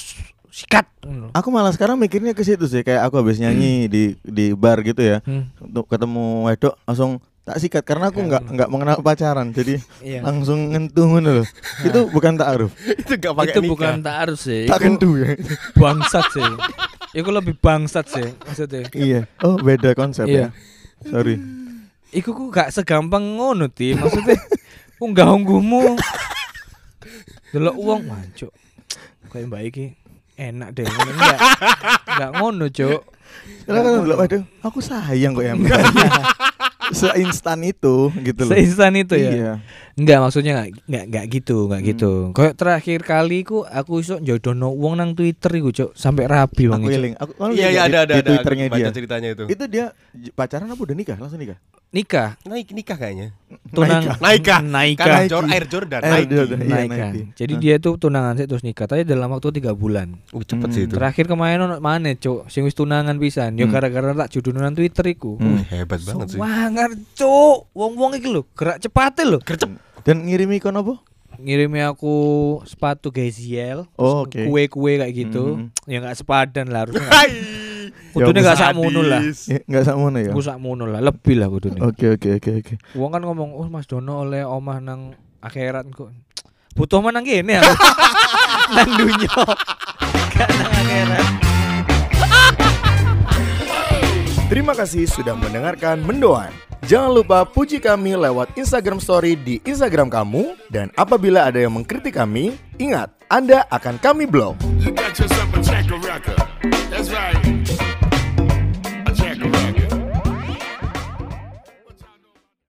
[0.47, 0.87] sikat.
[1.03, 4.79] gitu aku malah sekarang mikirnya ke situ sih kayak aku habis nyanyi di di bar
[4.79, 5.51] gitu ya Hmm.
[5.59, 10.23] untuk ketemu wedok langsung tak sikat karena aku nggak nggak mengenal pacaran jadi Iya.
[10.23, 11.47] langsung ngentuh ngono loh
[11.83, 13.71] itu bukan taaruf itu gak pakai itu nikah.
[13.75, 14.63] bukan taaruf sih.
[14.63, 15.29] tak Itu kentu ya
[15.75, 16.51] bangsat sih.
[17.13, 18.87] Itu lebih bangsat sih maksudnya.
[18.95, 20.39] iya oh beda konsep Iya.
[20.39, 20.47] ya
[21.05, 21.35] sorry
[22.09, 24.39] Iku ku gak segampang ngono ti maksudnya
[25.05, 25.95] unggah ungguhmu
[27.51, 28.51] delok uang mancuk
[29.29, 29.85] kayak mbak iki
[30.35, 31.37] enak deh enggak
[32.07, 33.01] enggak ngono cuk
[33.65, 35.53] Karena kan dulu, waduh, aku sayang kok ya.
[36.93, 38.53] Seinstan itu gitu loh.
[38.53, 39.53] seinstan itu ya Iya.
[39.95, 41.89] Enggak maksudnya enggak enggak enggak gitu enggak Hmm.
[41.89, 46.91] gitu kayak terakhir kali ku aku iso jodohno uang nang Twitter iku cuk sampai Aku
[46.91, 47.13] eling.
[47.15, 48.29] Aku kalau Iya lihat iya ada ada di ada.
[48.29, 48.91] Twitternya Baca dia.
[48.91, 49.43] ceritanya itu.
[49.47, 49.85] Itu dia
[50.31, 51.15] pacaran apa udah nikah?
[51.15, 51.55] Langsung nikah.
[51.87, 53.31] nikah Naik nikah kayaknya.
[53.71, 54.59] tunang Naika.
[54.59, 55.31] naika Kan.
[55.31, 56.01] Jor Air Jordan.
[56.03, 56.27] Air.
[56.27, 56.59] Jordan.
[56.59, 60.43] Iya, naika jadi dia tuh tunangan sih terus nikah tapi dalam waktu tiga bulan Uh,
[60.43, 60.93] cepet Hmm, sih itu.
[60.93, 63.71] Terakhir kemarin ono mana cuk sing wis tunangan pisan yo Hmm.
[63.71, 65.39] gara-gara tak judunan Twitter iku.
[65.39, 65.63] Hmm.
[65.63, 66.37] Hebat banget sih.
[66.37, 69.39] Wangar cuk, wong-wong iki lho gerak cepate lho.
[69.39, 69.71] Gercep.
[70.05, 71.01] Dan ngirimi kon apa?
[71.41, 72.13] Ngirimi aku
[72.69, 74.45] sepatu Gaziel, Oh, oke.
[74.45, 75.57] kue-kue kayak gitu.
[75.57, 75.89] Mhm.
[75.89, 77.09] Ya enggak sepadan lah harusnya.
[77.09, 77.33] Hai.
[78.13, 79.21] Kudune Ya, enggak sakmono lah.
[79.49, 80.31] Ya, enggak sakmono ya.
[80.31, 81.81] Aku sakmono lah, lebih lah kudune.
[81.81, 82.73] Oke oke oke oke.
[82.95, 86.13] Wong kan ngomong, "Oh, Mas Dono oleh omah nang akhirat kok."
[86.77, 87.73] Butuh mana kene aku.
[88.77, 89.31] nang dunya.
[90.37, 91.27] Gak nang akhirat.
[94.45, 96.53] Terima kasih sudah mendengarkan Mendoan.
[96.85, 102.13] Jangan lupa puji kami lewat Instagram Story di Instagram kamu dan apabila ada yang mengkritik
[102.13, 104.53] kami, ingat Anda akan kami blok.